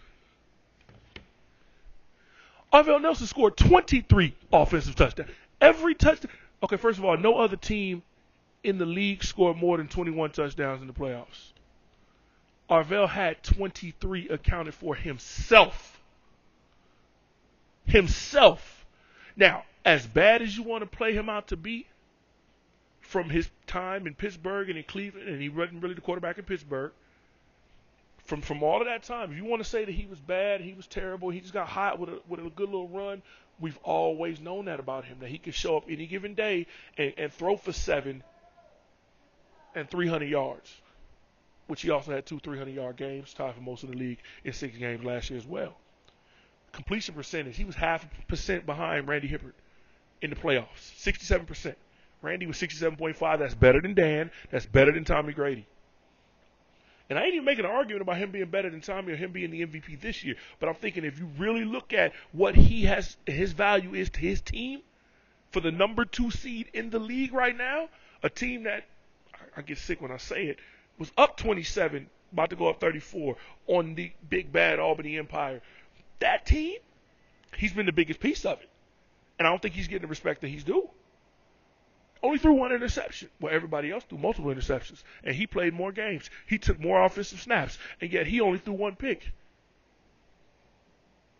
Arvell 2.73 3.01
Nelson 3.01 3.27
scored 3.27 3.55
23 3.55 4.35
offensive 4.51 4.95
touchdowns. 4.95 5.29
Every 5.61 5.95
touchdown. 5.95 6.33
Okay, 6.61 6.75
first 6.75 6.99
of 6.99 7.05
all, 7.05 7.15
no 7.15 7.37
other 7.37 7.55
team 7.55 8.03
in 8.65 8.77
the 8.77 8.85
league 8.85 9.23
scored 9.23 9.55
more 9.55 9.77
than 9.77 9.87
21 9.87 10.31
touchdowns 10.31 10.81
in 10.81 10.87
the 10.87 10.93
playoffs. 10.93 11.53
Arvell 12.69 13.07
had 13.07 13.41
23 13.43 14.27
accounted 14.27 14.73
for 14.73 14.93
himself 14.93 15.99
himself. 17.91 18.85
Now, 19.35 19.63
as 19.85 20.07
bad 20.07 20.41
as 20.41 20.55
you 20.55 20.63
want 20.63 20.81
to 20.81 20.97
play 20.97 21.13
him 21.13 21.29
out 21.29 21.47
to 21.49 21.57
be 21.57 21.87
from 23.01 23.29
his 23.29 23.49
time 23.67 24.07
in 24.07 24.15
Pittsburgh 24.15 24.69
and 24.69 24.77
in 24.77 24.85
Cleveland, 24.85 25.27
and 25.27 25.41
he 25.41 25.49
wasn't 25.49 25.83
really 25.83 25.95
the 25.95 26.01
quarterback 26.01 26.37
in 26.37 26.45
Pittsburgh, 26.45 26.91
from 28.23 28.41
from 28.41 28.63
all 28.63 28.79
of 28.81 28.87
that 28.87 29.03
time, 29.03 29.31
if 29.31 29.37
you 29.37 29.45
want 29.45 29.61
to 29.61 29.69
say 29.69 29.83
that 29.83 29.91
he 29.93 30.05
was 30.05 30.19
bad, 30.19 30.61
he 30.61 30.73
was 30.73 30.87
terrible, 30.87 31.29
he 31.29 31.41
just 31.41 31.53
got 31.53 31.67
hot 31.67 31.99
with 31.99 32.09
a 32.09 32.19
with 32.27 32.39
a 32.39 32.49
good 32.49 32.69
little 32.69 32.87
run, 32.87 33.21
we've 33.59 33.79
always 33.83 34.39
known 34.39 34.65
that 34.65 34.79
about 34.79 35.05
him, 35.05 35.17
that 35.19 35.29
he 35.29 35.37
could 35.37 35.55
show 35.55 35.75
up 35.75 35.85
any 35.89 36.05
given 36.05 36.33
day 36.33 36.67
and, 36.97 37.13
and 37.17 37.33
throw 37.33 37.57
for 37.57 37.73
seven 37.73 38.23
and 39.75 39.89
300 39.89 40.29
yards, 40.29 40.73
which 41.67 41.81
he 41.81 41.89
also 41.89 42.11
had 42.11 42.25
two 42.25 42.39
300 42.39 42.73
yard 42.73 42.95
games, 42.95 43.33
tied 43.33 43.55
for 43.55 43.61
most 43.61 43.83
of 43.83 43.89
the 43.89 43.97
league 43.97 44.19
in 44.45 44.53
six 44.53 44.77
games 44.77 45.03
last 45.03 45.29
year 45.29 45.39
as 45.39 45.45
well 45.45 45.75
completion 46.71 47.15
percentage, 47.15 47.55
he 47.57 47.65
was 47.65 47.75
half 47.75 48.03
a 48.03 48.25
percent 48.27 48.65
behind 48.65 49.07
Randy 49.07 49.27
Hippeard 49.27 49.53
in 50.21 50.29
the 50.29 50.35
playoffs. 50.35 50.65
67%. 50.99 51.75
Randy 52.21 52.45
was 52.45 52.57
67.5. 52.57 53.39
That's 53.39 53.55
better 53.55 53.81
than 53.81 53.93
Dan. 53.93 54.31
That's 54.51 54.65
better 54.65 54.91
than 54.91 55.03
Tommy 55.03 55.33
Grady. 55.33 55.65
And 57.09 57.19
I 57.19 57.23
ain't 57.23 57.33
even 57.33 57.45
making 57.45 57.65
an 57.65 57.71
argument 57.71 58.03
about 58.03 58.17
him 58.17 58.31
being 58.31 58.45
better 58.45 58.69
than 58.69 58.79
Tommy 58.79 59.11
or 59.11 59.15
him 59.17 59.31
being 59.31 59.51
the 59.51 59.65
MVP 59.65 59.99
this 59.99 60.23
year. 60.23 60.35
But 60.59 60.69
I'm 60.69 60.75
thinking 60.75 61.03
if 61.03 61.19
you 61.19 61.29
really 61.37 61.65
look 61.65 61.91
at 61.91 62.13
what 62.31 62.55
he 62.55 62.85
has, 62.85 63.17
his 63.25 63.51
value 63.51 63.93
is 63.93 64.09
to 64.11 64.19
his 64.21 64.39
team 64.39 64.81
for 65.51 65.59
the 65.59 65.71
number 65.71 66.05
two 66.05 66.31
seed 66.31 66.69
in 66.73 66.89
the 66.89 66.99
league 66.99 67.33
right 67.33 67.57
now, 67.57 67.89
a 68.23 68.29
team 68.29 68.63
that, 68.63 68.85
I 69.57 69.61
get 69.61 69.77
sick 69.77 70.01
when 70.01 70.11
I 70.11 70.17
say 70.17 70.45
it, 70.45 70.59
was 70.97 71.11
up 71.17 71.35
27, 71.35 72.07
about 72.31 72.51
to 72.51 72.55
go 72.55 72.69
up 72.69 72.79
34 72.79 73.35
on 73.67 73.95
the 73.95 74.11
big 74.29 74.53
bad 74.53 74.79
Albany 74.79 75.17
Empire 75.17 75.61
that 76.21 76.45
team, 76.45 76.77
he's 77.57 77.73
been 77.73 77.85
the 77.85 77.91
biggest 77.91 78.19
piece 78.19 78.45
of 78.45 78.59
it. 78.61 78.69
And 79.37 79.47
I 79.47 79.51
don't 79.51 79.61
think 79.61 79.75
he's 79.75 79.87
getting 79.87 80.03
the 80.03 80.07
respect 80.07 80.41
that 80.41 80.47
he's 80.47 80.63
due. 80.63 80.89
Only 82.23 82.37
threw 82.37 82.53
one 82.53 82.71
interception. 82.71 83.29
Well, 83.39 83.53
everybody 83.53 83.91
else 83.91 84.03
threw 84.03 84.17
multiple 84.17 84.53
interceptions. 84.53 85.03
And 85.23 85.35
he 85.35 85.47
played 85.47 85.73
more 85.73 85.91
games. 85.91 86.29
He 86.47 86.59
took 86.59 86.79
more 86.79 87.03
offensive 87.03 87.41
snaps. 87.41 87.77
And 87.99 88.11
yet 88.11 88.27
he 88.27 88.41
only 88.41 88.59
threw 88.59 88.73
one 88.73 88.95
pick. 88.95 89.31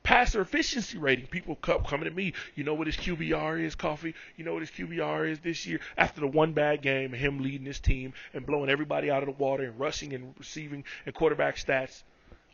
Passer 0.01 0.41
efficiency 0.41 0.97
rating. 0.97 1.27
People 1.27 1.55
coming 1.55 2.05
to 2.05 2.11
me. 2.11 2.33
You 2.55 2.63
know 2.63 2.73
what 2.73 2.87
his 2.87 2.97
QBR 2.97 3.63
is, 3.63 3.75
Coffee? 3.75 4.15
You 4.35 4.43
know 4.43 4.53
what 4.53 4.63
his 4.63 4.71
QBR 4.71 5.29
is 5.29 5.39
this 5.41 5.67
year? 5.67 5.79
After 5.95 6.21
the 6.21 6.27
one 6.27 6.53
bad 6.53 6.81
game, 6.81 7.13
him 7.13 7.43
leading 7.43 7.67
his 7.67 7.79
team 7.79 8.13
and 8.33 8.45
blowing 8.45 8.71
everybody 8.71 9.11
out 9.11 9.21
of 9.21 9.27
the 9.27 9.43
water 9.43 9.63
and 9.63 9.79
rushing 9.79 10.13
and 10.13 10.33
receiving 10.39 10.83
and 11.05 11.13
quarterback 11.13 11.57
stats. 11.57 12.01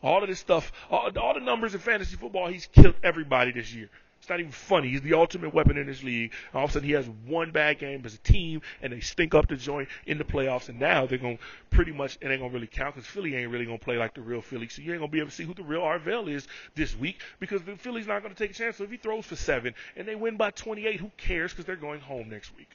All 0.04 0.22
of 0.22 0.30
this 0.30 0.40
stuff, 0.40 0.72
all, 0.92 1.10
all 1.18 1.34
the 1.34 1.40
numbers 1.40 1.74
in 1.74 1.80
fantasy 1.80 2.16
football, 2.16 2.48
he's 2.48 2.68
killed 2.68 2.96
everybody 3.04 3.52
this 3.52 3.74
year. 3.74 3.90
It's 4.20 4.30
not 4.30 4.40
even 4.40 4.52
funny. 4.52 4.90
He's 4.90 5.02
the 5.02 5.14
ultimate 5.14 5.54
weapon 5.54 5.78
in 5.78 5.88
this 5.88 6.04
league. 6.04 6.34
All 6.54 6.66
of 6.66 6.72
a 6.72 6.74
sudden, 6.74 6.88
he 6.88 6.94
has 6.96 7.08
one 7.26 7.52
bad 7.52 7.80
game 7.80 8.02
as 8.04 8.14
a 8.14 8.18
team, 8.18 8.62
and 8.82 8.92
they 8.92 9.00
stink 9.00 9.34
up 9.34 9.48
the 9.48 9.56
joint 9.56 9.90
in 10.06 10.18
the 10.18 10.24
playoffs. 10.24 10.70
And 10.70 10.80
now 10.80 11.06
they're 11.06 11.18
going 11.18 11.38
to 11.38 11.44
pretty 11.70 11.92
much, 11.92 12.18
it 12.20 12.28
ain't 12.28 12.40
going 12.40 12.52
to 12.52 12.54
really 12.54 12.68
count 12.68 12.96
because 12.96 13.08
Philly 13.08 13.36
ain't 13.36 13.52
really 13.52 13.66
going 13.66 13.78
to 13.78 13.84
play 13.86 13.98
like 13.98 14.16
the 14.16 14.22
real 14.22 14.42
Philly. 14.42 14.68
So 14.68 14.82
you 14.82 14.92
ain't 14.92 15.00
going 15.00 15.10
to 15.10 15.14
be 15.14 15.20
able 15.20 15.30
to 15.30 15.36
see 15.36 15.44
who 15.44 15.54
the 15.54 15.64
real 15.64 15.82
Arvell 15.82 16.30
is 16.30 16.48
this 16.76 16.96
week 16.98 17.22
because 17.40 17.62
the 17.62 17.78
Philly's 17.78 18.08
not 18.08 18.22
going 18.22 18.34
to 18.34 18.38
take 18.38 18.52
a 18.52 18.54
chance. 18.54 18.78
So 18.78 18.84
if 18.84 18.92
he 18.92 18.98
throws 18.98 19.26
for 19.26 19.36
seven 19.36 19.76
and 19.96 20.08
they 20.08 20.16
win 20.16 20.36
by 20.36 20.52
28, 20.52 21.00
who 21.00 21.12
cares 21.18 21.52
because 21.54 21.66
they're 21.66 21.76
going 21.76 22.02
home 22.02 22.30
next 22.30 22.56
week. 22.58 22.70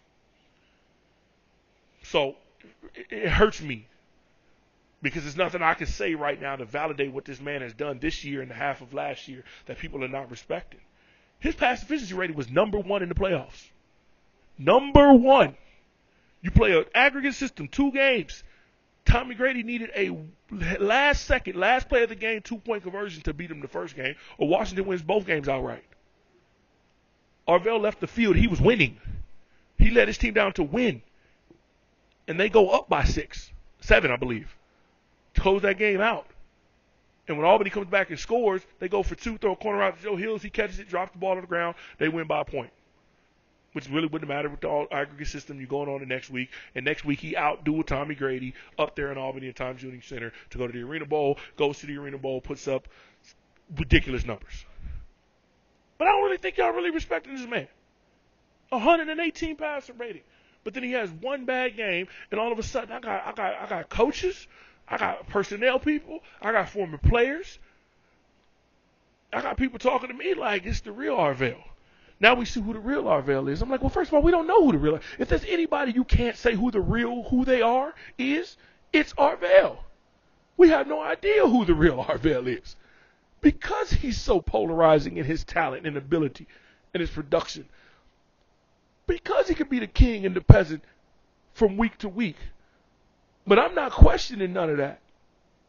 So 2.04 2.36
it, 2.94 3.06
it 3.10 3.28
hurts 3.28 3.60
me 3.60 3.86
because 5.02 5.24
there's 5.24 5.36
nothing 5.36 5.62
I 5.62 5.74
can 5.74 5.88
say 5.88 6.14
right 6.14 6.40
now 6.40 6.56
to 6.56 6.64
validate 6.64 7.12
what 7.12 7.24
this 7.24 7.40
man 7.40 7.60
has 7.60 7.74
done 7.74 7.98
this 7.98 8.24
year 8.24 8.40
and 8.40 8.50
the 8.50 8.54
half 8.54 8.80
of 8.80 8.94
last 8.94 9.28
year 9.28 9.44
that 9.66 9.78
people 9.78 10.04
are 10.04 10.08
not 10.08 10.30
respecting. 10.30 10.80
His 11.40 11.56
pass 11.56 11.82
efficiency 11.82 12.14
rating 12.14 12.36
was 12.36 12.50
number 12.50 12.78
one 12.78 13.02
in 13.02 13.08
the 13.08 13.14
playoffs. 13.14 13.68
Number 14.56 15.12
one. 15.12 15.56
You 16.40 16.50
play 16.50 16.76
an 16.76 16.84
aggregate 16.94 17.34
system, 17.34 17.68
two 17.68 17.92
games. 17.92 18.42
Tommy 19.04 19.34
Grady 19.34 19.64
needed 19.64 19.90
a 19.96 20.16
last 20.78 21.24
second, 21.24 21.56
last 21.56 21.88
play 21.88 22.04
of 22.04 22.08
the 22.08 22.14
game, 22.14 22.40
two 22.42 22.58
point 22.58 22.84
conversion 22.84 23.22
to 23.22 23.32
beat 23.32 23.50
him 23.50 23.60
the 23.60 23.68
first 23.68 23.96
game, 23.96 24.14
or 24.38 24.48
Washington 24.48 24.86
wins 24.86 25.02
both 25.02 25.26
games 25.26 25.48
outright. 25.48 25.84
Arvell 27.48 27.80
left 27.80 28.00
the 28.00 28.06
field. 28.06 28.36
He 28.36 28.46
was 28.46 28.60
winning. 28.60 29.00
He 29.78 29.90
led 29.90 30.06
his 30.06 30.18
team 30.18 30.34
down 30.34 30.52
to 30.54 30.62
win. 30.62 31.02
And 32.28 32.38
they 32.38 32.48
go 32.48 32.70
up 32.70 32.88
by 32.88 33.02
six, 33.02 33.50
seven, 33.80 34.12
I 34.12 34.16
believe. 34.16 34.54
Close 35.34 35.62
that 35.62 35.78
game 35.78 36.00
out. 36.00 36.26
And 37.28 37.38
when 37.38 37.46
Albany 37.46 37.70
comes 37.70 37.86
back 37.86 38.10
and 38.10 38.18
scores, 38.18 38.62
they 38.78 38.88
go 38.88 39.02
for 39.02 39.14
two, 39.14 39.38
throw 39.38 39.52
a 39.52 39.56
corner 39.56 39.82
out 39.82 39.96
to 39.96 40.02
Joe 40.02 40.16
Hills. 40.16 40.42
He 40.42 40.50
catches 40.50 40.78
it, 40.80 40.88
drops 40.88 41.12
the 41.12 41.18
ball 41.18 41.32
on 41.32 41.40
the 41.40 41.46
ground. 41.46 41.76
They 41.98 42.08
win 42.08 42.26
by 42.26 42.40
a 42.40 42.44
point. 42.44 42.70
Which 43.72 43.88
really 43.88 44.08
wouldn't 44.08 44.28
matter 44.28 44.50
with 44.50 44.60
the 44.60 44.68
all 44.68 44.86
aggregate 44.90 45.28
system 45.28 45.58
you're 45.58 45.68
going 45.68 45.88
on 45.88 46.00
the 46.00 46.06
next 46.06 46.28
week. 46.28 46.50
And 46.74 46.84
next 46.84 47.04
week 47.04 47.20
he 47.20 47.34
outdueled 47.34 47.86
Tommy 47.86 48.14
Grady 48.14 48.54
up 48.78 48.96
there 48.96 49.10
in 49.12 49.18
Albany 49.18 49.48
at 49.48 49.56
Times 49.56 49.82
Union 49.82 50.02
Center 50.02 50.32
to 50.50 50.58
go 50.58 50.66
to 50.66 50.72
the 50.72 50.82
Arena 50.82 51.06
Bowl, 51.06 51.38
goes 51.56 51.78
to 51.78 51.86
the 51.86 51.96
Arena 51.96 52.18
Bowl, 52.18 52.40
puts 52.40 52.68
up 52.68 52.88
ridiculous 53.78 54.26
numbers. 54.26 54.66
But 55.96 56.08
I 56.08 56.10
don't 56.10 56.24
really 56.24 56.36
think 56.36 56.58
y'all 56.58 56.72
really 56.72 56.90
respecting 56.90 57.34
this 57.34 57.48
man. 57.48 57.68
118 58.70 59.56
passer 59.56 59.92
rating. 59.94 60.22
But 60.64 60.74
then 60.74 60.82
he 60.82 60.92
has 60.92 61.10
one 61.10 61.44
bad 61.44 61.76
game, 61.76 62.08
and 62.30 62.40
all 62.40 62.52
of 62.52 62.58
a 62.58 62.62
sudden 62.62 62.92
I 62.92 63.00
got 63.00 63.26
I 63.26 63.32
got 63.32 63.54
I 63.54 63.66
got 63.68 63.88
coaches 63.88 64.46
I 64.88 64.98
got 64.98 65.28
personnel 65.28 65.78
people. 65.78 66.20
I 66.40 66.52
got 66.52 66.68
former 66.68 66.98
players. 66.98 67.58
I 69.32 69.40
got 69.40 69.56
people 69.56 69.78
talking 69.78 70.08
to 70.08 70.14
me 70.14 70.34
like 70.34 70.66
it's 70.66 70.80
the 70.80 70.92
real 70.92 71.16
Arvell. 71.16 71.62
Now 72.20 72.34
we 72.34 72.44
see 72.44 72.60
who 72.60 72.72
the 72.72 72.78
real 72.78 73.04
Arvell 73.04 73.50
is. 73.50 73.62
I'm 73.62 73.70
like, 73.70 73.80
well, 73.80 73.90
first 73.90 74.08
of 74.08 74.14
all, 74.14 74.22
we 74.22 74.30
don't 74.30 74.46
know 74.46 74.64
who 74.64 74.72
the 74.72 74.78
real. 74.78 75.00
If 75.18 75.28
there's 75.28 75.44
anybody 75.44 75.92
you 75.92 76.04
can't 76.04 76.36
say 76.36 76.54
who 76.54 76.70
the 76.70 76.80
real 76.80 77.24
who 77.24 77.44
they 77.44 77.62
are 77.62 77.94
is, 78.18 78.56
it's 78.92 79.12
Arvell. 79.14 79.78
We 80.56 80.68
have 80.68 80.86
no 80.86 81.00
idea 81.00 81.48
who 81.48 81.64
the 81.64 81.74
real 81.74 82.04
Arvell 82.04 82.46
is 82.46 82.76
because 83.40 83.90
he's 83.90 84.18
so 84.18 84.40
polarizing 84.40 85.16
in 85.18 85.24
his 85.24 85.44
talent 85.44 85.86
and 85.86 85.96
ability 85.96 86.46
and 86.94 87.00
his 87.00 87.10
production. 87.10 87.68
Because 89.06 89.48
he 89.48 89.54
can 89.54 89.68
be 89.68 89.80
the 89.80 89.86
king 89.86 90.24
and 90.24 90.34
the 90.34 90.40
peasant 90.40 90.84
from 91.52 91.76
week 91.76 91.98
to 91.98 92.08
week. 92.08 92.36
But 93.46 93.58
I'm 93.58 93.74
not 93.74 93.92
questioning 93.92 94.52
none 94.52 94.70
of 94.70 94.76
that. 94.76 95.00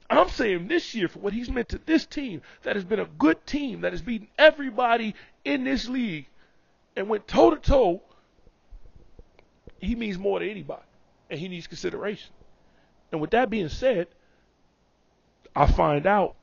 I'm 0.09 0.29
saying 0.29 0.67
this 0.67 0.93
year 0.93 1.07
for 1.07 1.19
what 1.19 1.33
he's 1.33 1.49
meant 1.49 1.69
to 1.69 1.79
this 1.79 2.05
team 2.05 2.41
that 2.63 2.75
has 2.75 2.85
been 2.85 2.99
a 2.99 3.05
good 3.05 3.45
team 3.47 3.81
that 3.81 3.93
has 3.93 4.01
beaten 4.01 4.27
everybody 4.37 5.15
in 5.43 5.63
this 5.63 5.87
league 5.89 6.27
and 6.95 7.09
went 7.09 7.27
toe 7.27 7.49
to 7.49 7.57
toe. 7.57 8.01
He 9.79 9.95
means 9.95 10.17
more 10.17 10.39
to 10.39 10.49
anybody, 10.49 10.83
and 11.29 11.39
he 11.39 11.47
needs 11.47 11.67
consideration. 11.67 12.31
And 13.11 13.19
with 13.19 13.31
that 13.31 13.49
being 13.49 13.69
said, 13.69 14.07
I 15.55 15.65
find 15.65 16.05
out 16.05 16.35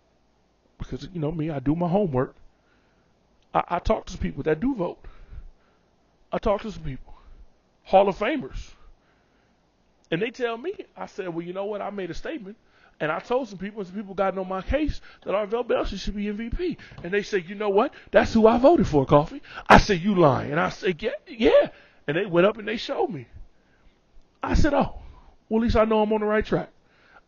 because 0.79 1.09
you 1.13 1.21
know 1.21 1.31
me, 1.31 1.51
I 1.51 1.59
do 1.61 1.77
my 1.77 1.89
homework. 1.89 2.35
I, 3.55 3.63
I 3.69 3.79
talk 3.79 4.07
to 4.07 4.13
some 4.13 4.21
people 4.21 4.43
that 4.45 4.61
do 4.61 4.75
vote. 4.75 4.99
I 6.33 6.39
talk 6.39 6.63
to 6.63 6.73
some 6.73 6.83
people, 6.83 7.15
Hall 7.85 8.09
of 8.09 8.19
Famers 8.19 8.73
and 10.11 10.21
they 10.21 10.31
tell 10.31 10.57
me, 10.57 10.75
I 10.97 11.07
said, 11.07 11.29
well, 11.29 11.45
you 11.45 11.53
know 11.53 11.67
what? 11.67 11.81
I 11.81 11.91
made 11.91 12.11
a 12.11 12.15
statement. 12.15 12.57
And 12.99 13.11
I 13.11 13.19
told 13.19 13.49
some 13.49 13.59
people, 13.59 13.81
and 13.81 13.87
some 13.89 13.97
people 13.97 14.15
got 14.15 14.37
on 14.37 14.49
my 14.49 14.61
case 14.61 15.01
that 15.25 15.33
Arvell 15.33 15.67
Belcher 15.67 15.97
should 15.97 16.17
be 16.17 16.27
MVP. 16.27 16.77
And 17.03 17.13
they 17.13 17.23
say, 17.23 17.39
you 17.47 17.55
know 17.55 17.71
what? 17.71 17.95
That's 18.11 18.35
who 18.35 18.47
I 18.47 18.59
voted 18.59 18.87
for, 18.87 19.07
Coffee. 19.07 19.41
I 19.69 19.79
said, 19.79 20.01
you 20.01 20.15
lying. 20.15 20.51
And 20.51 20.61
I 20.61 20.69
said, 20.69 21.03
yeah, 21.03 21.13
yeah. 21.27 21.71
And 22.07 22.17
they 22.17 22.27
went 22.27 22.47
up 22.47 22.59
and 22.59 22.69
they 22.69 22.77
showed 22.77 23.09
me. 23.09 23.27
I 24.43 24.55
said, 24.55 24.75
oh, 24.75 24.97
well, 25.49 25.61
at 25.61 25.65
least 25.65 25.77
I 25.77 25.85
know 25.85 26.03
I'm 26.03 26.13
on 26.13 26.21
the 26.21 26.27
right 26.27 26.45
track. 26.45 26.71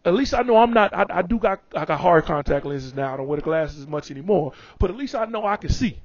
At 0.05 0.15
least 0.15 0.35
I 0.35 0.43
know 0.43 0.57
I'm 0.57 0.73
not. 0.73 0.93
I, 0.93 1.07
I 1.19 1.23
do 1.23 1.39
got 1.39 1.61
I 1.75 1.85
got 1.85 2.01
hard 2.01 2.25
contact 2.25 2.67
lenses 2.67 2.93
now. 2.93 3.15
I 3.15 3.17
don't 3.17 3.29
wear 3.29 3.37
the 3.37 3.43
glasses 3.43 3.81
as 3.81 3.87
much 3.87 4.11
anymore. 4.11 4.53
But 4.81 4.91
at 4.91 4.97
least 4.97 5.15
I 5.15 5.27
know 5.27 5.47
I 5.47 5.57
can 5.57 5.71
see, 5.71 6.01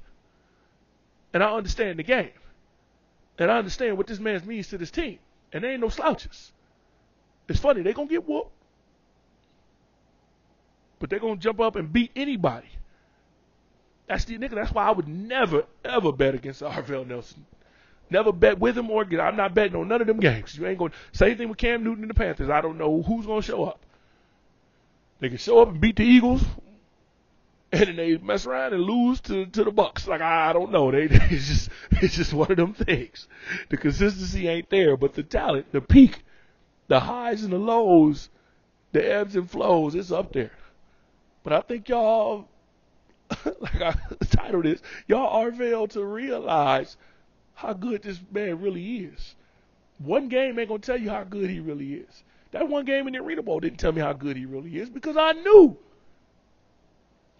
and 1.34 1.42
I 1.42 1.52
understand 1.52 1.98
the 1.98 2.04
game, 2.04 2.30
and 3.38 3.50
I 3.50 3.58
understand 3.58 3.96
what 3.96 4.06
this 4.06 4.20
man 4.20 4.40
means 4.46 4.68
to 4.68 4.78
this 4.78 4.92
team. 4.92 5.18
And 5.52 5.64
there 5.64 5.72
ain't 5.72 5.80
no 5.80 5.88
slouches. 5.88 6.52
It's 7.48 7.60
funny, 7.60 7.82
they're 7.82 7.94
gonna 7.94 8.08
get 8.08 8.28
whooped. 8.28 8.52
But 10.98 11.10
they're 11.10 11.18
gonna 11.18 11.36
jump 11.36 11.60
up 11.60 11.76
and 11.76 11.92
beat 11.92 12.10
anybody. 12.14 12.68
That's 14.08 14.24
the 14.24 14.38
nigga. 14.38 14.54
That's 14.54 14.72
why 14.72 14.86
I 14.86 14.90
would 14.90 15.06
never, 15.06 15.64
ever 15.84 16.12
bet 16.12 16.34
against 16.34 16.62
Arvell 16.62 17.06
Nelson. 17.06 17.46
Never 18.10 18.32
bet 18.32 18.58
with 18.58 18.76
him 18.76 18.90
or 18.90 19.02
against. 19.02 19.22
I'm 19.22 19.36
not 19.36 19.54
betting 19.54 19.76
on 19.76 19.88
none 19.88 20.00
of 20.00 20.06
them 20.06 20.18
games. 20.18 20.56
You 20.56 20.66
ain't 20.66 20.78
going 20.78 20.92
same 21.12 21.36
thing 21.36 21.48
with 21.48 21.58
Cam 21.58 21.84
Newton 21.84 22.04
and 22.04 22.10
the 22.10 22.14
Panthers. 22.14 22.48
I 22.48 22.60
don't 22.60 22.78
know 22.78 23.02
who's 23.02 23.26
going 23.26 23.42
to 23.42 23.46
show 23.46 23.64
up. 23.64 23.80
They 25.20 25.28
can 25.28 25.38
show 25.38 25.60
up 25.60 25.68
and 25.68 25.80
beat 25.80 25.96
the 25.96 26.04
Eagles, 26.04 26.42
and 27.72 27.88
then 27.88 27.96
they 27.96 28.16
mess 28.16 28.46
around 28.46 28.72
and 28.72 28.82
lose 28.82 29.20
to, 29.22 29.46
to 29.46 29.64
the 29.64 29.70
Bucks. 29.70 30.06
Like 30.06 30.22
I 30.22 30.52
don't 30.52 30.72
know. 30.72 30.90
They 30.90 31.02
it's 31.10 31.48
just 31.48 31.70
it's 31.90 32.16
just 32.16 32.32
one 32.32 32.50
of 32.50 32.56
them 32.56 32.72
things. 32.72 33.28
The 33.68 33.76
consistency 33.76 34.48
ain't 34.48 34.70
there, 34.70 34.96
but 34.96 35.14
the 35.14 35.22
talent, 35.22 35.72
the 35.72 35.80
peak 35.82 36.22
the 36.88 37.00
highs 37.00 37.44
and 37.44 37.52
the 37.52 37.58
lows, 37.58 38.28
the 38.92 39.12
ebbs 39.12 39.36
and 39.36 39.48
flows, 39.50 39.94
it's 39.94 40.10
up 40.10 40.32
there. 40.32 40.50
But 41.44 41.52
I 41.52 41.60
think 41.60 41.88
y'all, 41.88 42.48
like 43.44 43.80
I 43.80 43.94
titled 44.30 44.64
this, 44.64 44.82
y'all 45.06 45.42
are 45.42 45.52
failed 45.52 45.90
to 45.90 46.04
realize 46.04 46.96
how 47.54 47.72
good 47.72 48.02
this 48.02 48.20
man 48.32 48.60
really 48.60 48.98
is. 48.98 49.34
One 49.98 50.28
game 50.28 50.58
ain't 50.58 50.68
gonna 50.68 50.80
tell 50.80 50.96
you 50.96 51.10
how 51.10 51.24
good 51.24 51.50
he 51.50 51.60
really 51.60 51.94
is. 51.94 52.22
That 52.52 52.68
one 52.68 52.84
game 52.84 53.06
in 53.06 53.12
the 53.12 53.20
Arena 53.20 53.42
Bowl 53.42 53.60
didn't 53.60 53.78
tell 53.78 53.92
me 53.92 54.00
how 54.00 54.12
good 54.14 54.36
he 54.36 54.46
really 54.46 54.78
is 54.78 54.88
because 54.88 55.16
I 55.16 55.32
knew. 55.32 55.76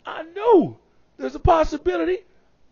I 0.04 0.22
knew 0.22 0.76
there's 1.16 1.34
a 1.34 1.40
possibility 1.40 2.18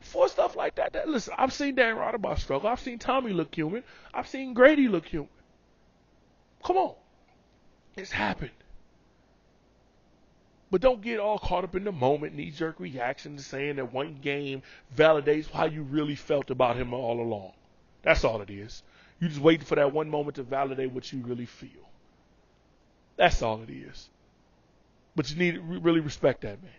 for 0.01 0.29
stuff 0.29 0.57
like 0.57 0.75
that. 0.77 0.93
that 0.93 1.09
listen, 1.09 1.35
I've 1.39 1.53
seen 1.53 1.75
Dan 1.75 1.97
Raudabaugh 1.97 2.39
struggle. 2.39 2.69
I've 2.69 2.81
seen 2.81 2.99
Tommy 2.99 3.33
look 3.33 3.55
human. 3.55 3.83
I've 4.13 4.29
seen 4.29 4.55
Grady 4.55 4.89
look 4.89 5.07
human. 5.07 5.29
Come 6.65 6.77
on. 6.77 6.95
It's 7.97 8.11
happened. 8.11 8.51
But 10.71 10.81
don't 10.81 11.01
get 11.01 11.21
all 11.21 11.39
caught 11.39 11.65
up 11.65 11.77
in 11.77 11.85
the 11.85 11.93
moment, 11.93 12.35
knee 12.35 12.51
jerk 12.51 12.81
reaction 12.81 13.37
to 13.37 13.43
saying 13.43 13.77
that 13.77 13.93
one 13.93 14.19
game 14.21 14.63
validates 14.97 15.51
how 15.51 15.67
you 15.67 15.83
really 15.83 16.17
felt 16.17 16.51
about 16.51 16.77
him 16.77 16.93
all 16.93 17.21
along. 17.21 17.53
That's 18.03 18.25
all 18.25 18.41
it 18.43 18.51
is. 18.51 18.83
You 19.21 19.29
just 19.29 19.41
waiting 19.41 19.65
for 19.65 19.77
that 19.77 19.93
one 19.93 20.11
moment 20.11 20.37
to 20.37 20.43
validate 20.43 20.93
what 20.93 21.13
you 21.13 21.21
really 21.21 21.47
feel. 21.47 21.71
That's 23.17 23.43
all 23.43 23.63
it 23.63 23.71
is. 23.71 24.11
But 25.15 25.31
you 25.31 25.37
need 25.37 25.55
to 25.55 25.61
really 25.61 26.01
respect 26.01 26.43
that 26.43 26.63
man 26.63 26.73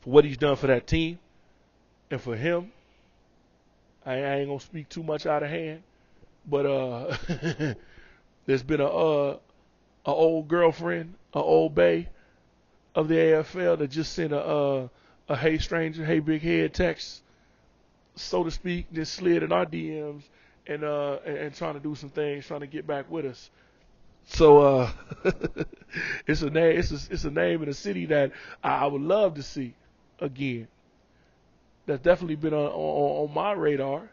for 0.00 0.10
what 0.10 0.24
he's 0.24 0.36
done 0.36 0.56
for 0.56 0.66
that 0.66 0.86
team 0.86 1.18
and 2.10 2.20
for 2.20 2.36
him. 2.36 2.72
I, 4.04 4.16
ain't 4.16 4.48
gonna 4.48 4.60
speak 4.60 4.88
too 4.88 5.02
much 5.02 5.26
out 5.26 5.42
of 5.42 5.50
hand, 5.50 5.82
but 6.46 6.66
uh, 6.66 7.16
There's 8.50 8.64
been 8.64 8.80
a 8.80 8.88
uh, 8.88 9.38
a 10.04 10.10
old 10.10 10.48
girlfriend, 10.48 11.14
a 11.32 11.38
old 11.38 11.72
bay 11.72 12.08
of 12.96 13.06
the 13.06 13.14
AFL 13.14 13.78
that 13.78 13.92
just 13.92 14.12
sent 14.12 14.32
a 14.32 14.40
uh, 14.40 14.88
a 15.28 15.36
hey 15.36 15.58
stranger, 15.58 16.04
hey 16.04 16.18
big 16.18 16.42
head 16.42 16.74
text, 16.74 17.22
so 18.16 18.42
to 18.42 18.50
speak, 18.50 18.92
just 18.92 19.14
slid 19.14 19.44
in 19.44 19.52
our 19.52 19.66
DMs 19.66 20.24
and 20.66 20.82
uh 20.82 21.18
and, 21.24 21.36
and 21.36 21.54
trying 21.54 21.74
to 21.74 21.80
do 21.80 21.94
some 21.94 22.08
things, 22.08 22.44
trying 22.44 22.58
to 22.62 22.66
get 22.66 22.88
back 22.88 23.08
with 23.08 23.24
us. 23.24 23.50
So 24.26 24.58
uh, 24.58 24.90
it's 26.26 26.42
a 26.42 26.50
name, 26.50 26.76
it's 26.76 26.90
a, 26.90 27.12
it's 27.12 27.22
a 27.22 27.30
name 27.30 27.62
in 27.62 27.68
a 27.68 27.72
city 27.72 28.06
that 28.06 28.32
I, 28.64 28.78
I 28.78 28.86
would 28.86 29.02
love 29.02 29.34
to 29.34 29.44
see 29.44 29.74
again. 30.18 30.66
That's 31.86 32.02
definitely 32.02 32.34
been 32.34 32.54
on, 32.54 32.66
on, 32.66 33.28
on 33.28 33.32
my 33.32 33.52
radar. 33.52 34.10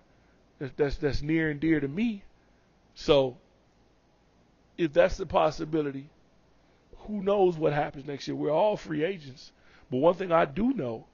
That's, 0.60 0.74
that's 0.78 0.98
that's 0.98 1.22
near 1.24 1.50
and 1.50 1.60
dear 1.60 1.80
to 1.80 1.88
me. 1.88 2.22
So 2.94 3.38
if 4.78 4.94
that's 4.94 5.18
the 5.18 5.26
possibility, 5.26 6.10
who 7.00 7.22
knows 7.22 7.58
what 7.58 7.74
happens 7.74 8.06
next 8.06 8.28
year? 8.28 8.36
We're 8.36 8.52
all 8.52 8.78
free 8.78 9.04
agents. 9.04 9.52
But 9.90 9.98
one 9.98 10.16
thing 10.16 10.32
I 10.32 10.46
do 10.46 10.74
know 10.74 11.06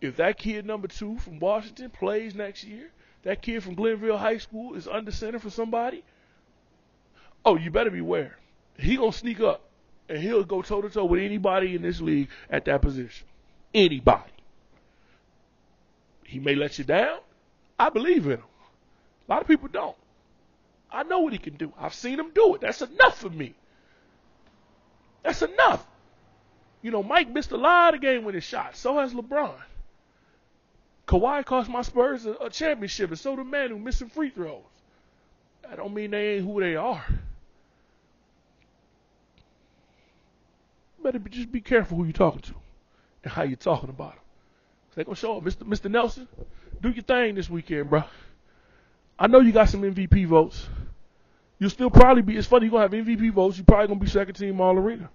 if 0.00 0.16
that 0.16 0.38
kid 0.38 0.66
number 0.66 0.88
two 0.88 1.18
from 1.18 1.38
Washington 1.38 1.90
plays 1.90 2.34
next 2.34 2.64
year, 2.64 2.90
that 3.22 3.42
kid 3.42 3.62
from 3.62 3.74
Glenville 3.74 4.16
High 4.16 4.38
School 4.38 4.74
is 4.74 4.88
under 4.88 5.12
center 5.12 5.38
for 5.38 5.50
somebody, 5.50 6.02
oh, 7.44 7.56
you 7.56 7.70
better 7.70 7.90
beware. 7.90 8.36
He 8.78 8.96
gonna 8.96 9.12
sneak 9.12 9.40
up 9.40 9.62
and 10.08 10.18
he'll 10.18 10.44
go 10.44 10.62
toe 10.62 10.80
to 10.82 10.88
toe 10.88 11.04
with 11.04 11.22
anybody 11.22 11.74
in 11.74 11.82
this 11.82 12.00
league 12.00 12.28
at 12.50 12.64
that 12.64 12.82
position. 12.82 13.26
Anybody. 13.74 14.32
He 16.24 16.38
may 16.38 16.54
let 16.54 16.78
you 16.78 16.84
down. 16.84 17.18
I 17.78 17.90
believe 17.90 18.26
in 18.26 18.32
him. 18.32 18.42
A 19.28 19.32
lot 19.32 19.42
of 19.42 19.48
people 19.48 19.68
don't. 19.68 19.96
I 20.92 21.02
know 21.04 21.20
what 21.20 21.32
he 21.32 21.38
can 21.38 21.56
do. 21.56 21.72
I've 21.78 21.94
seen 21.94 22.18
him 22.18 22.30
do 22.34 22.54
it. 22.54 22.60
That's 22.60 22.82
enough 22.82 23.18
for 23.18 23.30
me. 23.30 23.54
That's 25.22 25.42
enough. 25.42 25.86
You 26.82 26.90
know, 26.90 27.02
Mike 27.02 27.30
missed 27.30 27.52
a 27.52 27.56
lot 27.56 27.94
of 27.94 28.00
game 28.00 28.24
winning 28.24 28.40
shots. 28.40 28.78
So 28.78 28.98
has 28.98 29.12
LeBron. 29.12 29.54
Kawhi 31.06 31.44
cost 31.44 31.68
my 31.68 31.82
Spurs 31.82 32.24
a, 32.24 32.48
championship, 32.50 33.10
and 33.10 33.18
so 33.18 33.34
did 33.34 33.46
Manu 33.46 33.78
missing 33.78 34.08
free 34.08 34.30
throws. 34.30 34.62
I 35.68 35.76
don't 35.76 35.92
mean 35.92 36.12
they 36.12 36.36
ain't 36.36 36.44
who 36.44 36.60
they 36.60 36.76
are. 36.76 37.04
Better 41.02 41.18
be, 41.18 41.30
just 41.30 41.50
be 41.50 41.60
careful 41.60 41.96
who 41.96 42.04
you're 42.04 42.12
talking 42.12 42.42
to 42.42 42.54
and 43.24 43.32
how 43.32 43.42
you're 43.42 43.56
talking 43.56 43.90
about 43.90 44.14
them. 44.14 44.22
They're 44.94 45.04
gonna 45.04 45.16
show 45.16 45.38
up, 45.38 45.44
Mr. 45.44 45.66
Mr. 45.66 45.90
Nelson. 45.90 46.28
Do 46.80 46.90
your 46.90 47.02
thing 47.02 47.34
this 47.34 47.50
weekend, 47.50 47.90
bro. 47.90 48.04
I 49.20 49.26
know 49.26 49.40
you 49.40 49.52
got 49.52 49.68
some 49.68 49.82
MVP 49.82 50.26
votes. 50.26 50.66
You'll 51.58 51.68
still 51.68 51.90
probably 51.90 52.22
be. 52.22 52.38
It's 52.38 52.46
funny 52.46 52.64
you're 52.66 52.70
gonna 52.70 52.84
have 52.84 53.06
MVP 53.06 53.34
votes. 53.34 53.58
You're 53.58 53.66
probably 53.66 53.88
gonna 53.88 54.00
be 54.00 54.06
second 54.06 54.34
team 54.34 54.58
All 54.62 54.74
Arena. 54.74 55.10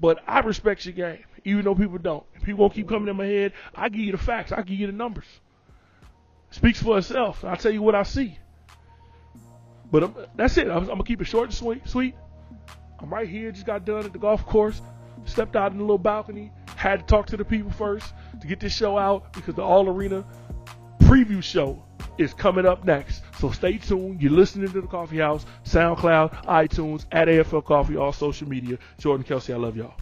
But 0.00 0.22
I 0.24 0.38
respect 0.40 0.86
your 0.86 0.94
game, 0.94 1.24
even 1.44 1.64
though 1.64 1.74
people 1.74 1.98
don't. 1.98 2.24
People 2.44 2.60
won't 2.60 2.74
keep 2.74 2.88
coming 2.88 3.08
in 3.08 3.16
my 3.16 3.26
head. 3.26 3.52
I 3.74 3.88
give 3.88 4.02
you 4.02 4.12
the 4.12 4.18
facts. 4.18 4.52
I 4.52 4.62
give 4.62 4.78
you 4.78 4.86
the 4.86 4.92
numbers. 4.92 5.26
Speaks 6.50 6.80
for 6.80 6.96
itself. 6.96 7.44
I'll 7.44 7.56
tell 7.56 7.72
you 7.72 7.82
what 7.82 7.96
I 7.96 8.04
see. 8.04 8.38
But 9.90 10.04
I'm, 10.04 10.14
that's 10.36 10.56
it. 10.58 10.68
I'm, 10.68 10.82
I'm, 10.82 10.86
gonna 10.86 11.02
keep 11.02 11.20
it 11.20 11.24
short 11.24 11.46
and 11.46 11.54
sweet. 11.54 11.88
Sweet. 11.88 12.14
I'm 13.00 13.12
right 13.12 13.28
here. 13.28 13.50
Just 13.50 13.66
got 13.66 13.84
done 13.84 14.04
at 14.04 14.12
the 14.12 14.18
golf 14.20 14.46
course. 14.46 14.80
Stepped 15.24 15.56
out 15.56 15.72
in 15.72 15.78
the 15.78 15.82
little 15.82 15.98
balcony. 15.98 16.52
Had 16.76 17.00
to 17.00 17.06
talk 17.06 17.26
to 17.26 17.36
the 17.36 17.44
people 17.44 17.72
first 17.72 18.14
to 18.40 18.46
get 18.46 18.60
this 18.60 18.72
show 18.72 18.96
out 18.96 19.32
because 19.32 19.56
the 19.56 19.62
All 19.62 19.88
Arena 19.88 20.24
preview 21.00 21.42
show 21.42 21.82
is 22.18 22.34
coming 22.34 22.66
up 22.66 22.84
next. 22.84 23.22
So 23.38 23.50
stay 23.50 23.78
tuned. 23.78 24.20
You're 24.20 24.32
listening 24.32 24.70
to 24.72 24.80
the 24.80 24.86
Coffee 24.86 25.18
House, 25.18 25.46
SoundCloud, 25.64 26.44
iTunes, 26.44 27.06
at 27.12 27.28
AFL 27.28 27.64
Coffee, 27.64 27.96
all 27.96 28.12
social 28.12 28.48
media. 28.48 28.78
Jordan 28.98 29.24
Kelsey, 29.24 29.52
I 29.52 29.56
love 29.56 29.76
y'all. 29.76 29.94